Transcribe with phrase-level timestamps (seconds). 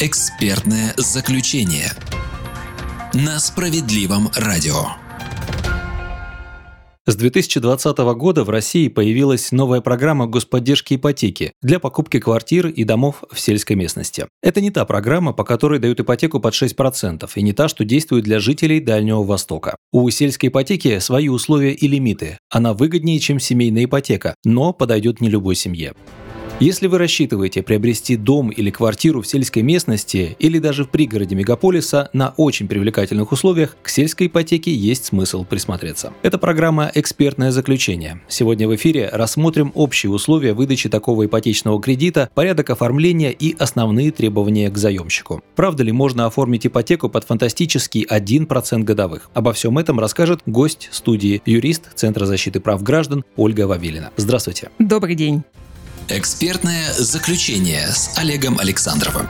[0.00, 1.90] Экспертное заключение
[3.14, 4.84] на справедливом радио.
[7.04, 13.24] С 2020 года в России появилась новая программа господдержки ипотеки для покупки квартир и домов
[13.32, 14.28] в сельской местности.
[14.40, 18.22] Это не та программа, по которой дают ипотеку под 6%, и не та, что действует
[18.22, 19.74] для жителей Дальнего Востока.
[19.90, 22.38] У сельской ипотеки свои условия и лимиты.
[22.50, 25.94] Она выгоднее, чем семейная ипотека, но подойдет не любой семье.
[26.60, 32.10] Если вы рассчитываете приобрести дом или квартиру в сельской местности или даже в пригороде мегаполиса
[32.12, 36.12] на очень привлекательных условиях, к сельской ипотеке есть смысл присмотреться.
[36.22, 38.22] Это программа «Экспертное заключение».
[38.26, 44.68] Сегодня в эфире рассмотрим общие условия выдачи такого ипотечного кредита, порядок оформления и основные требования
[44.68, 45.44] к заемщику.
[45.54, 49.30] Правда ли можно оформить ипотеку под фантастический 1% годовых?
[49.32, 54.10] Обо всем этом расскажет гость студии, юрист Центра защиты прав граждан Ольга Вавилина.
[54.16, 54.70] Здравствуйте.
[54.80, 55.44] Добрый день.
[56.10, 59.26] Экспертное заключение с Олегом Александровым.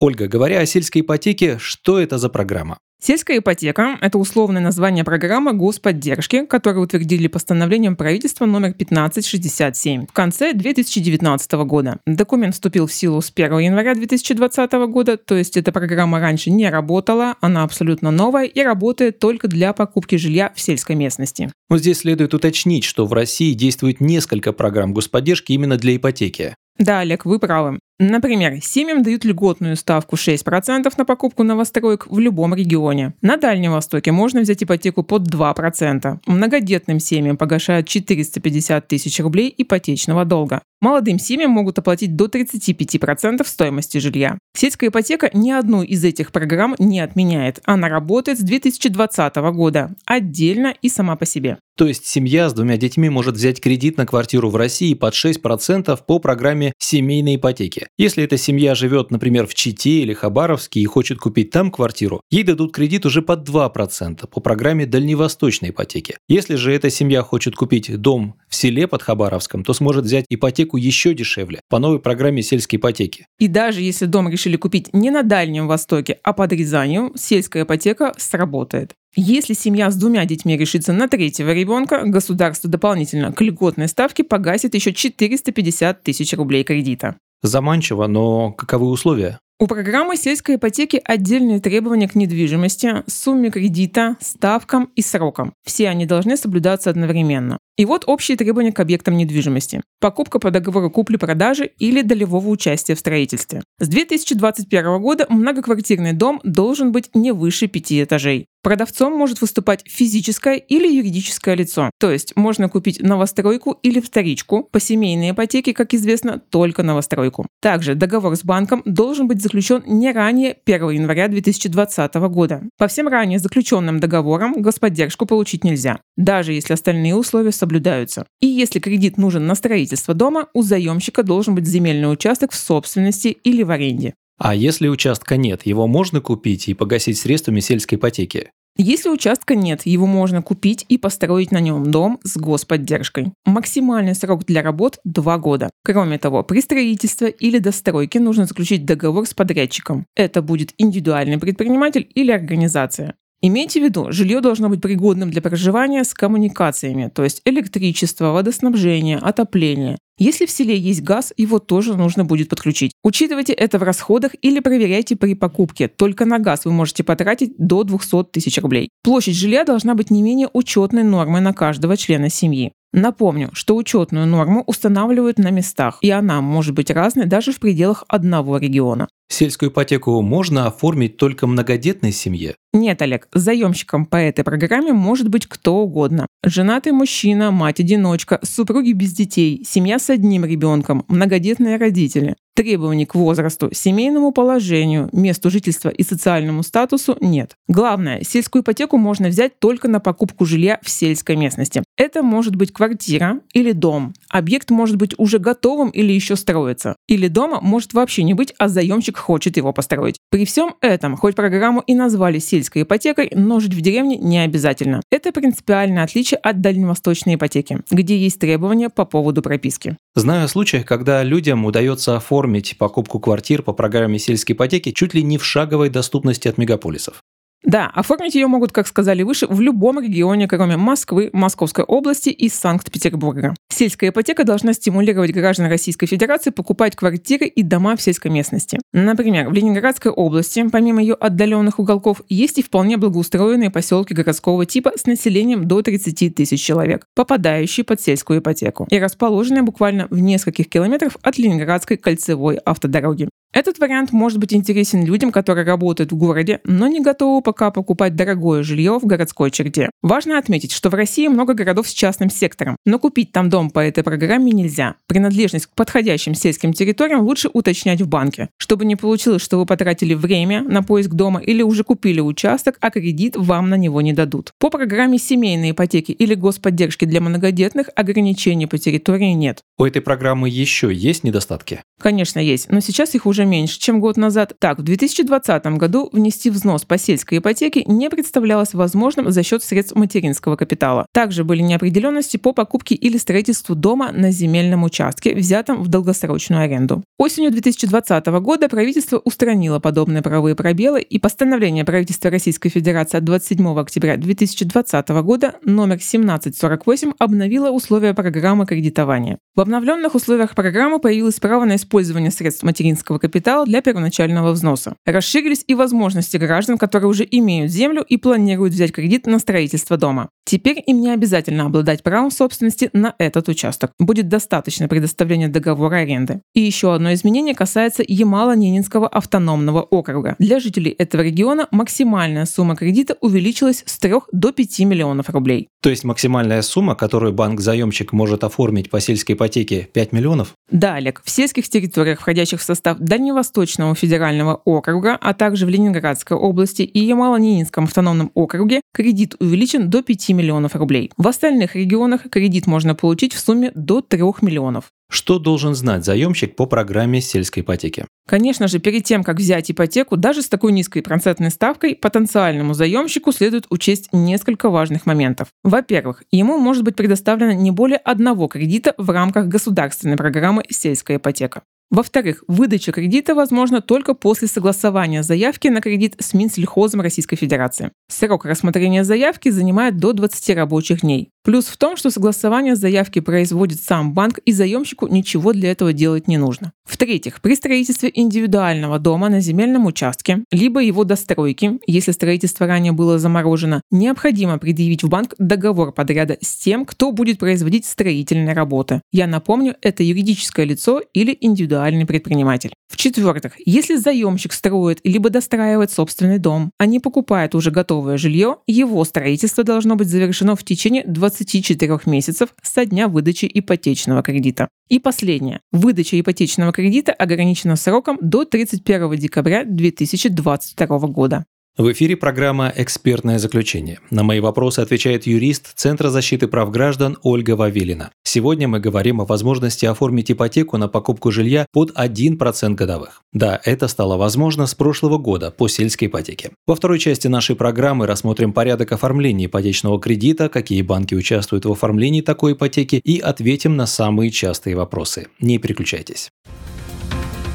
[0.00, 2.78] Ольга, говоря о сельской ипотеке, что это за программа?
[3.06, 10.54] Сельская ипотека– это условное название программы господдержки, которую утвердили постановлением правительства номер 1567 в конце
[10.54, 11.98] 2019 года.
[12.06, 16.70] Документ вступил в силу с 1 января 2020 года, то есть эта программа раньше не
[16.70, 21.52] работала, она абсолютно новая и работает только для покупки жилья в сельской местности.
[21.68, 26.54] Но здесь следует уточнить, что в России действует несколько программ господдержки именно для ипотеки.
[26.78, 27.78] Да, Олег, вы правы.
[28.00, 33.14] Например, семьям дают льготную ставку 6% на покупку новостроек в любом регионе.
[33.22, 36.18] На Дальнем Востоке можно взять ипотеку под 2%.
[36.26, 40.62] Многодетным семьям погашают 450 тысяч рублей ипотечного долга.
[40.80, 44.38] Молодым семьям могут оплатить до 35% стоимости жилья.
[44.54, 47.60] Сельская ипотека ни одну из этих программ не отменяет.
[47.64, 51.58] Она работает с 2020 года, отдельно и сама по себе.
[51.76, 55.98] То есть семья с двумя детьми может взять кредит на квартиру в России под 6%
[56.06, 57.83] по программе семейной ипотеки.
[57.96, 62.42] Если эта семья живет, например, в Чите или Хабаровске и хочет купить там квартиру, ей
[62.42, 66.16] дадут кредит уже под 2% по программе дальневосточной ипотеки.
[66.28, 70.76] Если же эта семья хочет купить дом в селе под Хабаровском, то сможет взять ипотеку
[70.76, 73.26] еще дешевле по новой программе сельской ипотеки.
[73.38, 78.14] И даже если дом решили купить не на Дальнем Востоке, а под Рязанью, сельская ипотека
[78.16, 78.94] сработает.
[79.16, 84.74] Если семья с двумя детьми решится на третьего ребенка, государство дополнительно к льготной ставке погасит
[84.74, 87.16] еще 450 тысяч рублей кредита.
[87.44, 89.38] Заманчиво, но каковы условия?
[89.60, 95.52] У программы сельской ипотеки отдельные требования к недвижимости, сумме кредита, ставкам и срокам.
[95.62, 97.58] Все они должны соблюдаться одновременно.
[97.76, 99.82] И вот общие требования к объектам недвижимости.
[100.00, 103.62] Покупка по договору купли-продажи или долевого участия в строительстве.
[103.80, 108.46] С 2021 года многоквартирный дом должен быть не выше пяти этажей.
[108.64, 111.90] Продавцом может выступать физическое или юридическое лицо.
[112.00, 114.66] То есть можно купить новостройку или вторичку.
[114.72, 117.46] По семейной ипотеке, как известно, только новостройку.
[117.60, 122.62] Также договор с банком должен быть заключен не ранее 1 января 2020 года.
[122.78, 128.26] По всем ранее заключенным договорам господдержку получить нельзя, даже если остальные условия соблюдаются.
[128.40, 133.28] И если кредит нужен на строительство дома, у заемщика должен быть земельный участок в собственности
[133.28, 134.14] или в аренде.
[134.38, 138.50] А если участка нет, его можно купить и погасить средствами сельской ипотеки?
[138.76, 143.32] Если участка нет, его можно купить и построить на нем дом с господдержкой.
[143.46, 145.70] Максимальный срок для работ– 2 года.
[145.84, 150.06] Кроме того, при строительстве или достройке нужно заключить договор с подрядчиком.
[150.16, 153.14] Это будет индивидуальный предприниматель или организация.
[153.46, 159.18] Имейте в виду, жилье должно быть пригодным для проживания с коммуникациями, то есть электричество, водоснабжение,
[159.18, 159.98] отопление.
[160.16, 162.92] Если в селе есть газ, его тоже нужно будет подключить.
[163.02, 165.88] Учитывайте это в расходах или проверяйте при покупке.
[165.88, 168.88] Только на газ вы можете потратить до 200 тысяч рублей.
[169.02, 172.72] Площадь жилья должна быть не менее учетной нормы на каждого члена семьи.
[172.96, 178.04] Напомню, что учетную норму устанавливают на местах, и она может быть разной даже в пределах
[178.06, 179.08] одного региона.
[179.28, 182.54] Сельскую ипотеку можно оформить только многодетной семье?
[182.72, 186.28] Нет, Олег, заемщиком по этой программе может быть кто угодно.
[186.44, 192.36] Женатый мужчина, мать-одиночка, супруги без детей, семья с одним ребенком, многодетные родители.
[192.54, 197.56] Требований к возрасту, семейному положению, месту жительства и социальному статусу нет.
[197.66, 201.82] Главное, сельскую ипотеку можно взять только на покупку жилья в сельской местности.
[201.96, 204.14] Это может быть квартира или дом.
[204.28, 206.94] Объект может быть уже готовым или еще строится.
[207.08, 210.18] Или дома может вообще не быть, а заемщик хочет его построить.
[210.30, 215.02] При всем этом, хоть программу и назвали сельской ипотекой, но жить в деревне не обязательно.
[215.10, 219.96] Это принципиальное отличие от дальневосточной ипотеки, где есть требования по поводу прописки.
[220.16, 225.24] Знаю о случаях, когда людям удается оформить покупку квартир по программе сельской ипотеки чуть ли
[225.24, 227.24] не в шаговой доступности от мегаполисов.
[227.64, 232.48] Да, оформить ее могут, как сказали выше, в любом регионе, кроме Москвы, Московской области и
[232.48, 233.54] Санкт-Петербурга.
[233.72, 238.78] Сельская ипотека должна стимулировать граждан Российской Федерации покупать квартиры и дома в сельской местности.
[238.92, 244.92] Например, в Ленинградской области, помимо ее отдаленных уголков, есть и вполне благоустроенные поселки городского типа
[244.96, 250.68] с населением до 30 тысяч человек, попадающие под сельскую ипотеку и расположенные буквально в нескольких
[250.68, 253.28] километров от Ленинградской кольцевой автодороги.
[253.54, 258.16] Этот вариант может быть интересен людям, которые работают в городе, но не готовы пока покупать
[258.16, 259.90] дорогое жилье в городской черте.
[260.02, 263.78] Важно отметить, что в России много городов с частным сектором, но купить там дом по
[263.78, 264.96] этой программе нельзя.
[265.06, 270.14] Принадлежность к подходящим сельским территориям лучше уточнять в банке, чтобы не получилось, что вы потратили
[270.14, 274.50] время на поиск дома или уже купили участок, а кредит вам на него не дадут.
[274.58, 279.60] По программе семейной ипотеки или господдержки для многодетных ограничений по территории нет.
[279.78, 281.82] У этой программы еще есть недостатки?
[282.00, 284.54] Конечно, есть, но сейчас их уже меньше, чем год назад.
[284.58, 289.94] Так, в 2020 году внести взнос по сельской ипотеке не представлялось возможным за счет средств
[289.94, 291.06] материнского капитала.
[291.12, 297.04] Также были неопределенности по покупке или строительству дома на земельном участке, взятом в долгосрочную аренду.
[297.18, 303.78] Осенью 2020 года правительство устранило подобные правовые пробелы, и постановление правительства Российской Федерации от 27
[303.78, 309.38] октября 2020 года номер 1748 обновило условия программы кредитования.
[309.54, 313.33] В обновленных условиях программы появилось право на использование средств материнского капитала
[313.66, 314.96] для первоначального взноса.
[315.04, 320.28] Расширились и возможности граждан, которые уже имеют землю и планируют взять кредит на строительство дома.
[320.44, 323.92] Теперь им не обязательно обладать правом собственности на этот участок.
[323.98, 326.40] Будет достаточно предоставления договора аренды.
[326.54, 330.36] И еще одно изменение касается Ямало-Ненецкого автономного округа.
[330.38, 335.68] Для жителей этого региона максимальная сумма кредита увеличилась с 3 до 5 миллионов рублей.
[335.84, 340.54] То есть максимальная сумма, которую банк-заемщик может оформить по сельской ипотеке 5 миллионов?
[340.70, 341.20] Да, Олег.
[341.22, 347.06] В сельских территориях, входящих в состав Дальневосточного федерального округа, а также в Ленинградской области и
[347.06, 351.10] Ямало-Ненецком автономном округе, кредит увеличен до 5 миллионов рублей.
[351.18, 354.84] В остальных регионах кредит можно получить в сумме до 3 миллионов.
[355.10, 358.06] Что должен знать заемщик по программе сельской ипотеки?
[358.26, 363.32] Конечно же, перед тем, как взять ипотеку, даже с такой низкой процентной ставкой, потенциальному заемщику
[363.32, 365.48] следует учесть несколько важных моментов.
[365.62, 371.62] Во-первых, ему может быть предоставлено не более одного кредита в рамках государственной программы «Сельская ипотека».
[371.94, 377.92] Во-вторых, выдача кредита возможна только после согласования заявки на кредит с Минсельхозом Российской Федерации.
[378.08, 381.30] Срок рассмотрения заявки занимает до 20 рабочих дней.
[381.44, 386.26] Плюс в том, что согласование заявки производит сам банк, и заемщику ничего для этого делать
[386.26, 386.72] не нужно.
[386.88, 393.18] В-третьих, при строительстве индивидуального дома на земельном участке, либо его достройки, если строительство ранее было
[393.18, 399.02] заморожено, необходимо предъявить в банк договор подряда с тем, кто будет производить строительные работы.
[399.12, 401.36] Я напомню, это юридическое лицо или
[401.84, 402.72] индивидуальный предприниматель.
[402.88, 409.04] В-четвертых, если заемщик строит либо достраивает собственный дом, а не покупает уже готовое жилье, его
[409.04, 414.68] строительство должно быть завершено в течение 20 24 месяцев со дня выдачи ипотечного кредита.
[414.88, 415.60] И последнее.
[415.72, 421.44] Выдача ипотечного кредита ограничена сроком до 31 декабря 2022 года.
[421.76, 423.98] В эфире программа «Экспертное заключение».
[424.08, 428.12] На мои вопросы отвечает юрист Центра защиты прав граждан Ольга Вавилина.
[428.22, 433.22] Сегодня мы говорим о возможности оформить ипотеку на покупку жилья под 1% годовых.
[433.32, 436.52] Да, это стало возможно с прошлого года по сельской ипотеке.
[436.64, 442.20] Во второй части нашей программы рассмотрим порядок оформления ипотечного кредита, какие банки участвуют в оформлении
[442.20, 445.26] такой ипотеки и ответим на самые частые вопросы.
[445.40, 446.30] Не переключайтесь.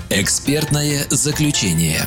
[0.09, 2.01] Экспертное заключение.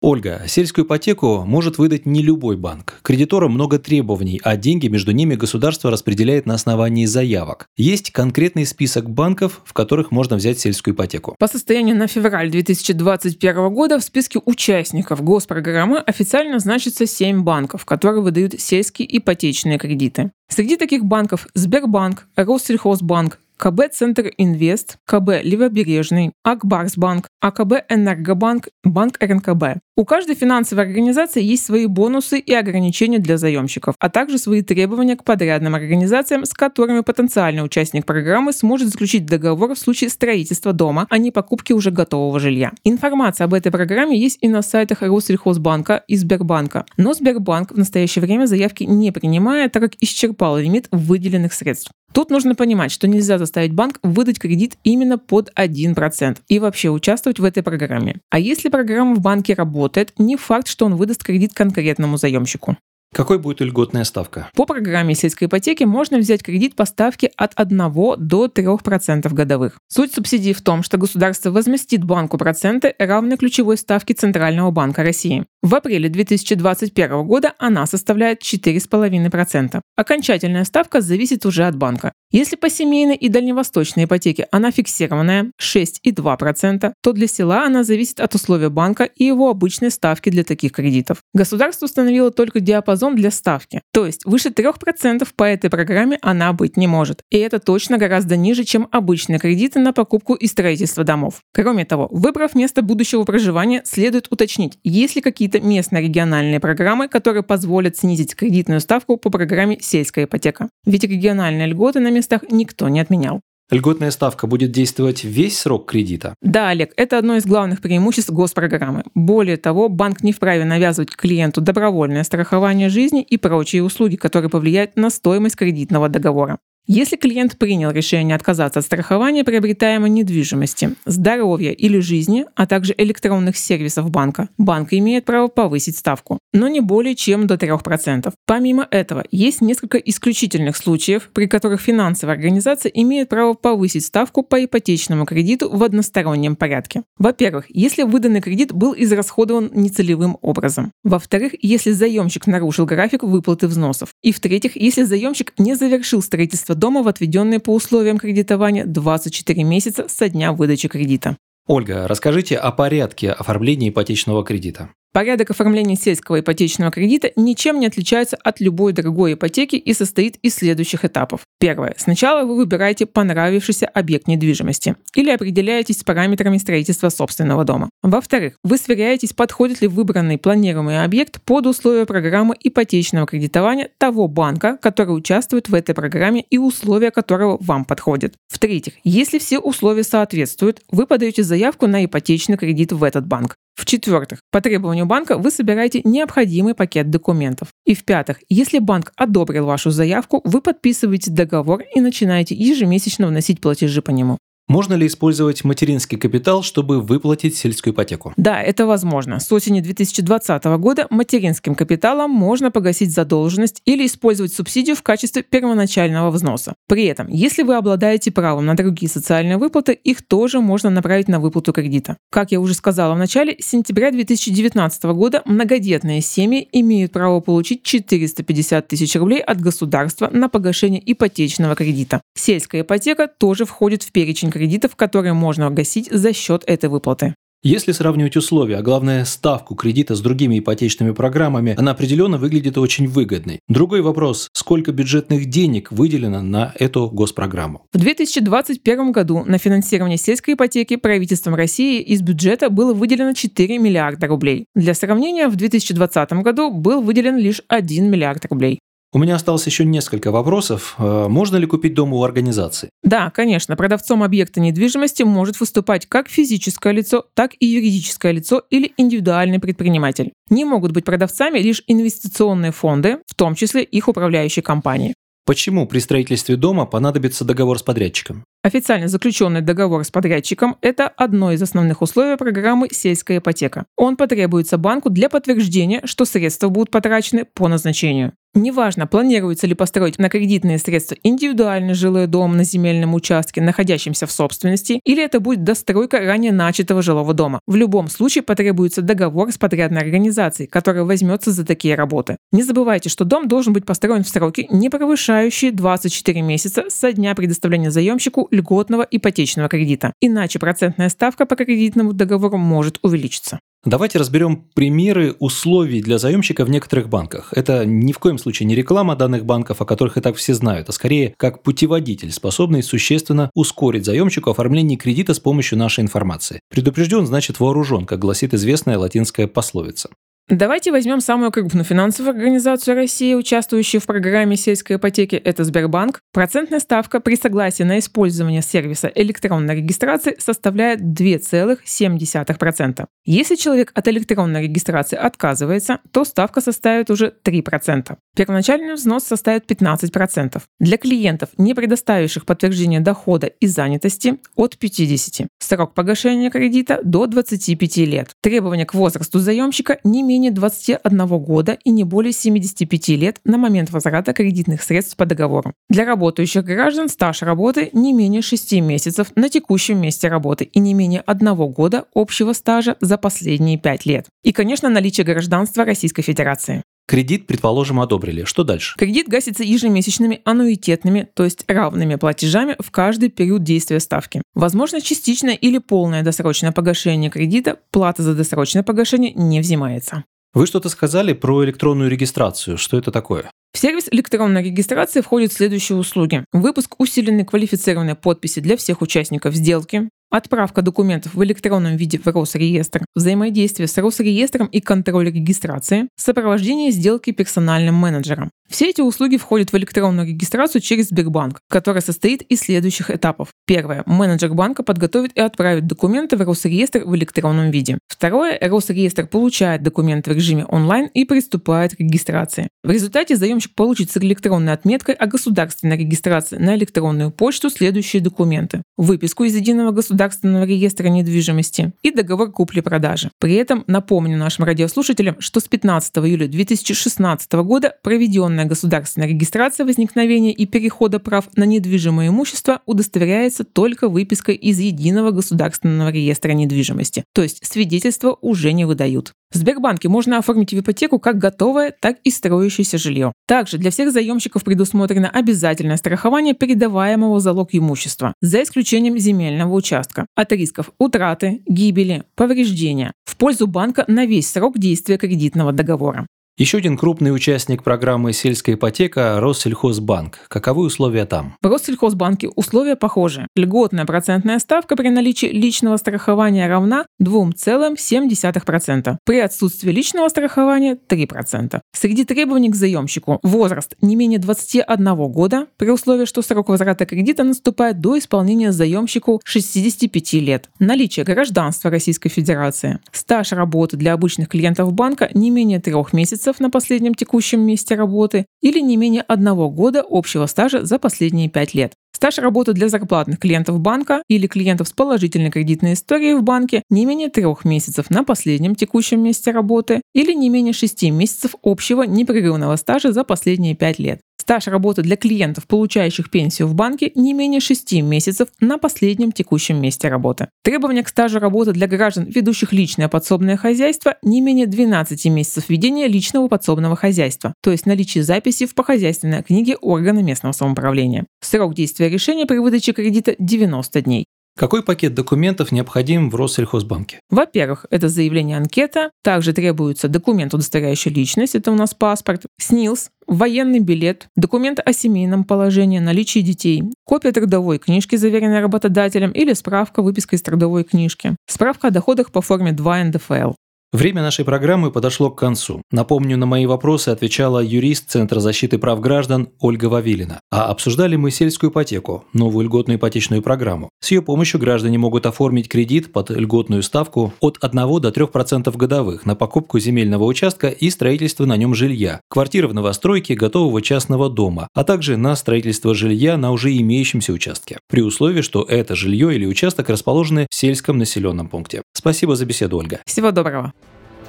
[0.00, 3.00] Ольга, сельскую ипотеку может выдать не любой банк.
[3.02, 7.66] Кредиторам много требований, а деньги между ними государство распределяет на основании заявок.
[7.76, 11.34] Есть конкретный список банков, в которых можно взять сельскую ипотеку.
[11.36, 18.22] По состоянию на февраль 2021 года в списке участников госпрограммы официально значится 7 банков, которые
[18.22, 20.30] выдают сельские ипотечные кредиты.
[20.48, 29.80] Среди таких банков Сбербанк, Россельхозбанк, КБ «Центр Инвест», КБ «Левобережный», Акбарсбанк, АКБ «Энергобанк», Банк РНКБ.
[29.98, 35.16] У каждой финансовой организации есть свои бонусы и ограничения для заемщиков, а также свои требования
[35.16, 41.08] к подрядным организациям, с которыми потенциальный участник программы сможет заключить договор в случае строительства дома,
[41.10, 42.70] а не покупки уже готового жилья.
[42.84, 46.86] Информация об этой программе есть и на сайтах Россельхозбанка и Сбербанка.
[46.96, 51.90] Но Сбербанк в настоящее время заявки не принимает, так как исчерпал лимит выделенных средств.
[52.12, 57.38] Тут нужно понимать, что нельзя заставить банк выдать кредит именно под 1% и вообще участвовать
[57.38, 58.20] в этой программе.
[58.30, 59.87] А если программа в банке работает,
[60.18, 62.76] не факт, что он выдаст кредит конкретному заемщику.
[63.14, 64.50] Какой будет льготная ставка?
[64.54, 67.78] По программе сельской ипотеки можно взять кредит по ставке от 1
[68.18, 69.78] до 3% годовых.
[69.88, 75.46] Суть субсидии в том, что государство возместит банку проценты, равные ключевой ставке Центрального банка России.
[75.62, 79.80] В апреле 2021 года она составляет 4,5%.
[79.96, 82.12] Окончательная ставка зависит уже от банка.
[82.30, 88.34] Если по семейной и дальневосточной ипотеке она фиксированная 6,2%, то для села она зависит от
[88.34, 91.18] условия банка и его обычной ставки для таких кредитов.
[91.32, 92.60] Государство установило только
[92.98, 97.22] диапазон для ставки, то есть выше 3% по этой программе она быть не может.
[97.30, 101.42] И это точно гораздо ниже, чем обычные кредиты на покупку и строительство домов.
[101.52, 107.42] Кроме того, выбрав место будущего проживания, следует уточнить, есть ли какие-то местные региональные программы, которые
[107.42, 110.68] позволят снизить кредитную ставку по программе сельская ипотека.
[110.84, 113.40] Ведь региональные льготы на местах никто не отменял.
[113.70, 116.34] Льготная ставка будет действовать весь срок кредита?
[116.40, 119.04] Да, Олег, это одно из главных преимуществ госпрограммы.
[119.14, 124.96] Более того, банк не вправе навязывать клиенту добровольное страхование жизни и прочие услуги, которые повлияют
[124.96, 126.58] на стоимость кредитного договора.
[126.90, 133.58] Если клиент принял решение отказаться от страхования приобретаемой недвижимости, здоровья или жизни, а также электронных
[133.58, 138.32] сервисов банка, банк имеет право повысить ставку, но не более чем до 3%.
[138.46, 144.64] Помимо этого, есть несколько исключительных случаев, при которых финансовая организация имеет право повысить ставку по
[144.64, 147.02] ипотечному кредиту в одностороннем порядке.
[147.18, 150.92] Во-первых, если выданный кредит был израсходован нецелевым образом.
[151.04, 154.08] Во-вторых, если заемщик нарушил график выплаты взносов.
[154.22, 160.06] И в-третьих, если заемщик не завершил строительство дома в отведенные по условиям кредитования 24 месяца
[160.08, 161.36] со дня выдачи кредита.
[161.66, 164.90] Ольга, расскажите о порядке оформления ипотечного кредита.
[165.18, 170.54] Порядок оформления сельского ипотечного кредита ничем не отличается от любой другой ипотеки и состоит из
[170.54, 171.40] следующих этапов.
[171.58, 171.96] Первое.
[171.98, 177.90] Сначала вы выбираете понравившийся объект недвижимости или определяетесь с параметрами строительства собственного дома.
[178.00, 184.78] Во-вторых, вы сверяетесь, подходит ли выбранный планируемый объект под условия программы ипотечного кредитования того банка,
[184.80, 188.34] который участвует в этой программе и условия которого вам подходят.
[188.46, 193.56] В-третьих, если все условия соответствуют, вы подаете заявку на ипотечный кредит в этот банк.
[193.78, 197.68] В-четвертых, по требованию банка вы собираете необходимый пакет документов.
[197.86, 204.02] И в-пятых, если банк одобрил вашу заявку, вы подписываете договор и начинаете ежемесячно вносить платежи
[204.02, 204.36] по нему.
[204.68, 208.34] Можно ли использовать материнский капитал, чтобы выплатить сельскую ипотеку?
[208.36, 209.40] Да, это возможно.
[209.40, 216.30] С осени 2020 года материнским капиталом можно погасить задолженность или использовать субсидию в качестве первоначального
[216.30, 216.74] взноса.
[216.86, 221.40] При этом, если вы обладаете правом на другие социальные выплаты, их тоже можно направить на
[221.40, 222.18] выплату кредита.
[222.30, 227.84] Как я уже сказала в начале, с сентября 2019 года многодетные семьи имеют право получить
[227.84, 232.20] 450 тысяч рублей от государства на погашение ипотечного кредита.
[232.36, 237.34] Сельская ипотека тоже входит в перечень кредитов, которые можно гасить за счет этой выплаты.
[237.64, 243.08] Если сравнивать условия, а главное ставку кредита с другими ипотечными программами, она определенно выглядит очень
[243.08, 243.58] выгодной.
[243.66, 247.82] Другой вопрос– сколько бюджетных денег выделено на эту госпрограмму?
[247.92, 254.28] В 2021 году на финансирование сельской ипотеки правительством России из бюджета было выделено 4 миллиарда
[254.28, 254.66] рублей.
[254.76, 258.78] Для сравнения, в 2020 году был выделен лишь 1 миллиард рублей.
[259.10, 260.94] У меня осталось еще несколько вопросов.
[260.98, 262.90] Э, можно ли купить дом у организации?
[263.02, 263.74] Да, конечно.
[263.74, 270.32] Продавцом объекта недвижимости может выступать как физическое лицо, так и юридическое лицо или индивидуальный предприниматель.
[270.50, 275.14] Не могут быть продавцами лишь инвестиционные фонды, в том числе их управляющие компании.
[275.46, 278.44] Почему при строительстве дома понадобится договор с подрядчиком?
[278.62, 283.86] Официально заключенный договор с подрядчиком– это одно из основных условий программы «Сельская ипотека».
[283.96, 288.34] Он потребуется банку для подтверждения, что средства будут потрачены по назначению.
[288.54, 294.32] Неважно, планируется ли построить на кредитные средства индивидуальный жилой дом на земельном участке, находящемся в
[294.32, 297.60] собственности, или это будет достройка ранее начатого жилого дома.
[297.66, 302.36] В любом случае потребуется договор с подрядной организацией, которая возьмется за такие работы.
[302.50, 307.34] Не забывайте, что дом должен быть построен в сроки, не превышающие 24 месяца со дня
[307.34, 310.12] предоставления заемщику льготного ипотечного кредита.
[310.20, 313.60] Иначе процентная ставка по кредитному договору может увеличиться.
[313.88, 317.54] Давайте разберем примеры условий для заемщика в некоторых банках.
[317.56, 320.90] Это ни в коем случае не реклама данных банков, о которых и так все знают,
[320.90, 326.60] а скорее как путеводитель, способный существенно ускорить заемщику оформление кредита с помощью нашей информации.
[326.68, 330.10] Предупрежден значит вооружен, как гласит известная латинская пословица.
[330.50, 336.22] Давайте возьмем самую крупную финансовую организацию России, участвующую в программе сельской ипотеки, это Сбербанк.
[336.32, 343.04] Процентная ставка при согласии на использование сервиса электронной регистрации составляет 2,7%.
[343.26, 348.16] Если человек от электронной регистрации отказывается, то ставка составит уже 3%.
[348.34, 350.62] Первоначальный взнос составит 15%.
[350.80, 355.46] Для клиентов, не предоставивших подтверждение дохода и занятости, от 50.
[355.58, 358.30] Срок погашения кредита до 25 лет.
[358.40, 363.58] Требования к возрасту заемщика не менее менее 21 года и не более 75 лет на
[363.58, 365.72] момент возврата кредитных средств по договору.
[365.88, 370.94] Для работающих граждан стаж работы не менее 6 месяцев на текущем месте работы и не
[370.94, 374.26] менее одного года общего стажа за последние 5 лет.
[374.44, 376.82] И, конечно, наличие гражданства Российской Федерации.
[377.08, 378.44] Кредит, предположим, одобрили.
[378.44, 378.94] Что дальше?
[378.98, 384.42] Кредит гасится ежемесячными аннуитетными, то есть равными платежами в каждый период действия ставки.
[384.54, 390.24] Возможно частичное или полное досрочное погашение кредита, плата за досрочное погашение не взимается.
[390.52, 392.76] Вы что-то сказали про электронную регистрацию.
[392.76, 393.50] Что это такое?
[393.72, 396.44] В сервис электронной регистрации входят следующие услуги.
[396.52, 403.06] Выпуск усиленной квалифицированной подписи для всех участников сделки, Отправка документов в электронном виде в Росреестр,
[403.14, 408.50] взаимодействие с Росреестром и контроль регистрации, сопровождение сделки персональным менеджером.
[408.68, 413.48] Все эти услуги входят в электронную регистрацию через Сбербанк, которая состоит из следующих этапов.
[413.66, 414.02] Первое.
[414.04, 417.98] Менеджер банка подготовит и отправит документы в Росреестр в электронном виде.
[418.06, 418.58] Второе.
[418.60, 422.68] Росреестр получает документы в режиме онлайн и приступает к регистрации.
[422.84, 428.82] В результате заемщик получит с электронной отметкой о государственной регистрации на электронную почту следующие документы.
[428.96, 433.30] Выписку из Единого государственного реестра недвижимости и договор купли-продажи.
[433.40, 440.52] При этом напомню нашим радиослушателям, что с 15 июля 2016 года проведенная государственная регистрация возникновения
[440.52, 447.42] и перехода прав на недвижимое имущество удостоверяется только выпиской из Единого государственного реестра недвижимости, то
[447.42, 449.32] есть свидетельства уже не выдают.
[449.50, 453.32] В Сбербанке можно оформить в ипотеку как готовое, так и строящееся жилье.
[453.46, 460.52] Также для всех заемщиков предусмотрено обязательное страхование передаваемого залог имущества, за исключением земельного участка, от
[460.52, 466.26] рисков утраты, гибели, повреждения, в пользу банка на весь срок действия кредитного договора.
[466.58, 470.40] Еще один крупный участник программы «Сельская ипотека»– Россельхозбанк.
[470.48, 471.54] Каковы условия там?
[471.62, 473.46] В Россельхозбанке условия похожи.
[473.54, 479.18] Льготная процентная ставка при наличии личного страхования равна 2,7%.
[479.24, 481.78] При отсутствии личного страхования– 3%.
[481.92, 487.44] Среди требований к заемщику– возраст не менее 21 года, при условии, что срок возврата кредита
[487.44, 490.70] наступает до исполнения заемщику 65 лет.
[490.80, 492.98] Наличие гражданства Российской Федерации.
[493.12, 497.94] Стаж работы для обычных клиентов банка не менее трех месяцев месяцев на последнем текущем месте
[497.94, 501.92] работы или не менее одного года общего стажа за последние пять лет.
[502.12, 507.06] Стаж работы для зарплатных клиентов банка или клиентов с положительной кредитной историей в банке не
[507.06, 512.76] менее трех месяцев на последнем текущем месте работы или не менее шести месяцев общего непрерывного
[512.76, 514.20] стажа за последние пять лет.
[514.48, 519.78] Стаж работы для клиентов, получающих пенсию в банке, не менее 6 месяцев на последнем текущем
[519.78, 520.48] месте работы.
[520.64, 526.06] Требования к стажу работы для граждан, ведущих личное подсобное хозяйство, не менее 12 месяцев ведения
[526.08, 531.26] личного подсобного хозяйства, то есть наличие записи в похозяйственной книге органа местного самоуправления.
[531.42, 534.24] Срок действия решения при выдаче кредита 90 дней.
[534.58, 537.20] Какой пакет документов необходим в Россельхозбанке?
[537.30, 539.12] Во-первых, это заявление анкета.
[539.22, 541.54] Также требуется документ, удостоверяющий личность.
[541.54, 542.46] Это у нас паспорт.
[542.60, 549.52] СНИЛС, военный билет, документ о семейном положении, наличии детей, копия трудовой книжки, заверенной работодателем, или
[549.52, 553.52] справка выписка из трудовой книжки, справка о доходах по форме 2 НДФЛ.
[553.90, 555.80] Время нашей программы подошло к концу.
[555.90, 560.40] Напомню, на мои вопросы отвечала юрист Центра защиты прав граждан Ольга Вавилина.
[560.50, 563.88] А обсуждали мы сельскую ипотеку, новую льготную ипотечную программу.
[564.00, 569.24] С ее помощью граждане могут оформить кредит под льготную ставку от 1 до 3% годовых
[569.24, 574.68] на покупку земельного участка и строительство на нем жилья, квартиры в новостройке, готового частного дома,
[574.74, 579.46] а также на строительство жилья на уже имеющемся участке, при условии, что это жилье или
[579.46, 581.80] участок расположены в сельском населенном пункте.
[581.94, 583.00] Спасибо за беседу, Ольга.
[583.06, 583.72] Всего доброго.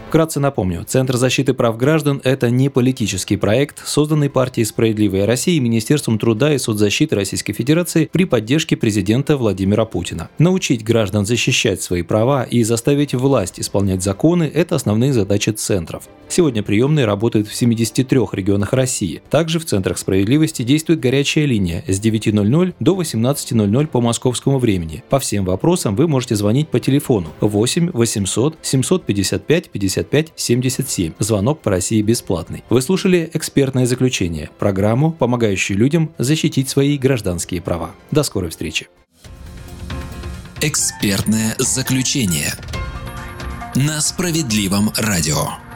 [0.09, 5.59] Вкратце напомню, Центр защиты прав граждан– это не политический проект, созданный партией «Справедливая Россия» и
[5.59, 10.31] Министерством труда и соцзащиты Российской Федерации при поддержке президента Владимира Путина.
[10.39, 16.05] Научить граждан защищать свои права и заставить власть исполнять законы– это основные задачи центров.
[16.27, 19.21] Сегодня приемные работают в 73 регионах России.
[19.29, 25.03] Также в Центрах справедливости действует горячая линия с 9.00 до 18.00 по московскому времени.
[25.09, 31.13] По всем вопросам вы можете звонить по телефону 8 800 755 50 55 77.
[31.19, 32.63] Звонок по России бесплатный.
[32.69, 37.91] Вы слушали экспертное заключение, программу, помогающую людям защитить свои гражданские права.
[38.11, 38.87] До скорой встречи.
[40.61, 42.53] Экспертное заключение
[43.75, 45.68] на справедливом радио.